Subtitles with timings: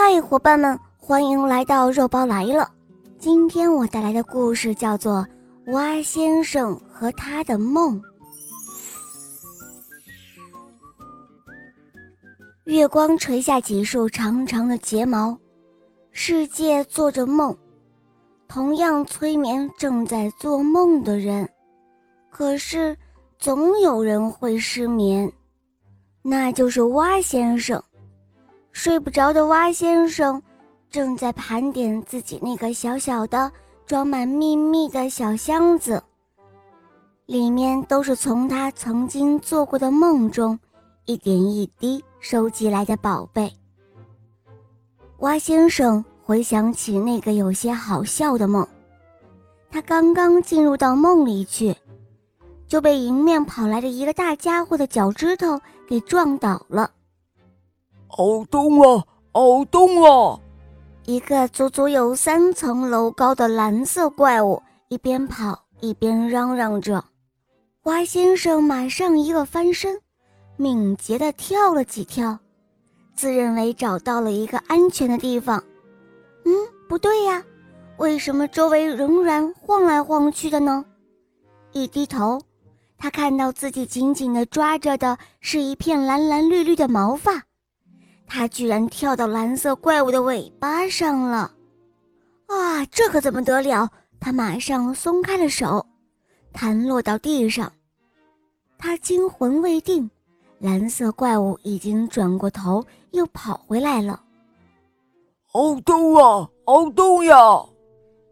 [0.00, 2.70] 嗨，伙伴们，欢迎来到肉包来了。
[3.18, 5.26] 今天我带来的故事叫做
[5.72, 8.00] 《蛙先生和他的梦》。
[12.66, 15.36] 月光垂下几束长长的睫毛，
[16.12, 17.54] 世界做着梦，
[18.46, 21.46] 同样催眠正在做梦的人。
[22.30, 22.96] 可是，
[23.36, 25.30] 总有人会失眠，
[26.22, 27.82] 那就是蛙先生。
[28.78, 30.40] 睡不着的蛙先生，
[30.88, 33.50] 正在盘点自己那个小小的、
[33.84, 36.00] 装满秘密的小箱子，
[37.26, 40.56] 里面都是从他曾经做过的梦中
[41.06, 43.52] 一点一滴收集来的宝贝。
[45.18, 48.64] 蛙先生回想起那个有些好笑的梦，
[49.72, 51.74] 他刚刚进入到梦里去，
[52.68, 56.92] 就被迎面跑来的一个大家伙的脚趾头给撞倒了。
[58.08, 59.04] 好痛啊！
[59.32, 60.40] 好痛啊！
[61.04, 67.04] 一个足足有三层楼高的蓝色怪物一边跑一边嚷嚷着。
[67.84, 70.00] 蛙先生马上一个翻身，
[70.56, 72.38] 敏捷地跳了几跳，
[73.14, 75.62] 自认为找到了一个安全的地方。
[76.44, 76.52] 嗯，
[76.88, 77.42] 不对呀，
[77.98, 80.84] 为什么周围仍然晃来晃去的呢？
[81.72, 82.40] 一低头，
[82.98, 87.42] 他看到自己紧紧地抓着的是一片蓝蓝绿绿的毛发。
[88.28, 91.50] 他居然跳到蓝色怪物的尾巴上了！
[92.46, 93.88] 啊，这可怎么得了？
[94.20, 95.84] 他马上松开了手，
[96.52, 97.72] 弹落到地上。
[98.76, 100.08] 他惊魂未定，
[100.58, 104.22] 蓝色怪物已经转过头，又跑回来了。
[105.46, 106.48] 好痛啊！
[106.66, 107.36] 好痛呀！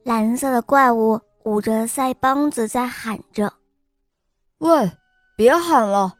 [0.05, 3.53] 蓝色的怪物捂着腮帮子在喊着
[4.59, 4.91] ：“喂，
[5.37, 6.16] 别喊了！”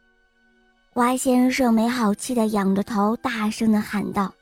[0.97, 4.33] 蛙先生没好气地仰着头，大声的喊道：“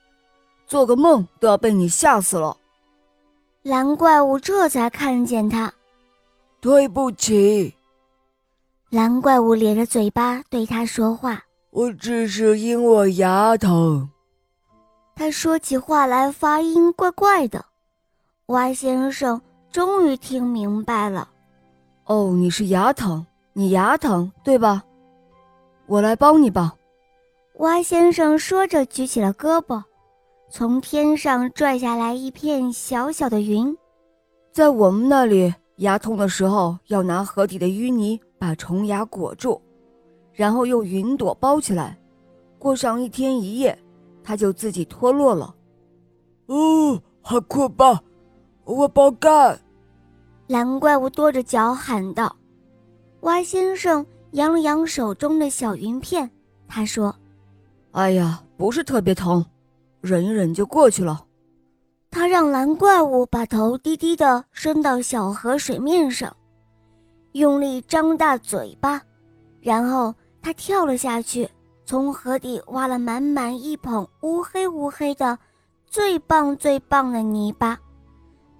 [0.65, 2.55] 做个梦都要被你吓死了！”
[3.61, 5.73] 蓝怪物这才看见他，
[6.61, 7.75] 对不起。
[8.89, 14.09] 蓝怪物咧着嘴巴对他说话：“我只是因我牙疼。”
[15.13, 17.65] 他说起话来发音怪怪的。
[18.45, 21.27] 蛙先生终于听明白了
[22.07, 24.81] ：“哦，你是牙疼，你牙疼对吧？”
[25.87, 26.75] 我来帮你吧，
[27.57, 29.83] 蛙先生说着，举起了胳膊，
[30.49, 33.75] 从天上拽下来一片小小的云。
[34.51, 39.61] 在我们那里，牙痛的时候要拿河底的淤泥把虫牙裹住，
[40.33, 41.97] 然后用云朵包起来，
[42.57, 43.77] 过上一天一夜，
[44.23, 45.53] 它就自己脱落了。
[46.47, 48.01] 哦，好酷吧！
[48.63, 49.59] 我包干！
[50.47, 52.35] 蓝怪物跺着脚喊道
[53.21, 54.03] ：“蛙先生。”
[54.35, 56.29] 扬了扬手中的小云片，
[56.67, 57.15] 他说
[57.91, 59.43] ：“哎呀，不是特别疼，
[60.01, 61.25] 忍一忍就过去了。”
[62.11, 66.35] 他让蓝怪物把头低低的伸到小河水面上，
[67.31, 69.01] 用力张大嘴巴，
[69.61, 71.49] 然后他跳了下去，
[71.85, 75.39] 从河底挖了满满一捧乌黑乌黑的、
[75.87, 77.79] 最棒最棒的泥巴，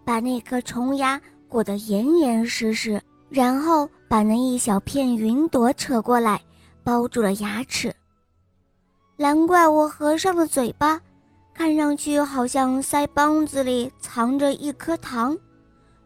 [0.06, 1.20] 把那颗虫牙
[1.50, 3.02] 裹得严严实实。
[3.28, 6.40] 然后把那一小片云朵扯过来，
[6.86, 7.94] 包住了牙齿。
[9.18, 11.02] 蓝怪物合上了嘴巴，
[11.54, 15.38] 看上去好像腮帮子里藏着一颗糖，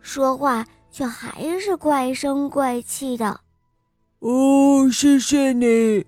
[0.02, 3.40] 说话却还是怪声怪气的。
[4.22, 6.04] 哦，谢谢你。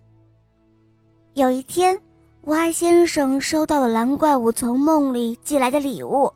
[1.35, 2.01] 有一天，
[2.45, 6.33] 蛙先生收到了蓝怪物从梦里寄来的礼物，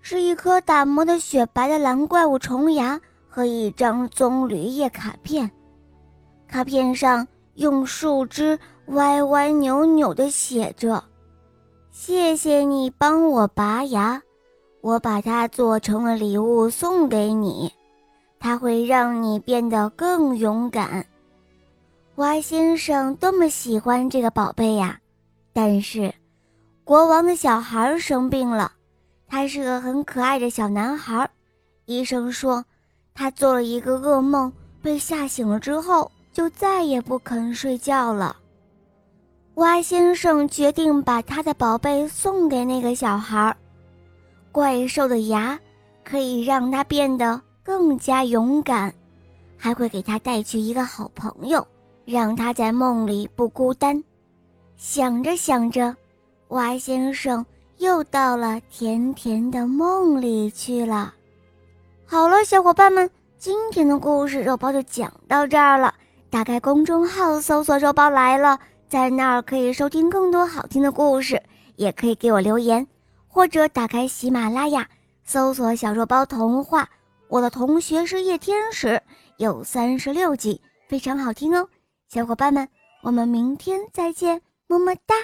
[0.00, 3.00] 是一颗打磨的雪白的蓝怪物虫牙。
[3.34, 5.50] 和一张棕榈叶卡片，
[6.46, 11.02] 卡片上用树枝歪歪扭扭地写着
[11.90, 14.20] ：“谢谢你帮我拔牙，
[14.82, 17.72] 我把它做成了礼物送给你，
[18.38, 21.02] 它会让你变得更勇敢。”
[22.16, 25.00] 蛙先生多么喜欢这个宝贝呀！
[25.54, 26.12] 但是，
[26.84, 28.72] 国王的小孩生病了，
[29.26, 31.30] 他是个很可爱的小男孩，
[31.86, 32.62] 医生说。
[33.14, 38.36] 他做了一个噩梦，被吓醒了之后，就再也不肯睡觉了。
[39.56, 43.54] 蛙先生决定把他的宝贝送给那个小孩。
[44.50, 45.58] 怪兽的牙
[46.02, 48.92] 可以让他变得更加勇敢，
[49.56, 51.66] 还会给他带去一个好朋友，
[52.04, 54.02] 让他在梦里不孤单。
[54.76, 55.94] 想着想着，
[56.48, 57.44] 蛙先生
[57.76, 61.14] 又到了甜甜的梦里去了。
[62.12, 65.94] 好了，小伙伴们，今天的故事肉包就讲到这儿了。
[66.28, 71.42] 打开公众号搜索肉包来了，在那儿可以收听更多好听的故事，
[71.76, 72.86] 也可以给我留言，
[73.26, 74.86] 或者打开喜马拉雅
[75.24, 76.86] 搜索小肉包童话。
[77.28, 79.02] 我的同学是夜天使，
[79.38, 80.60] 有三十六集，
[80.90, 81.66] 非常好听哦。
[82.10, 82.68] 小伙伴们，
[83.02, 85.14] 我们明天再见，么么哒。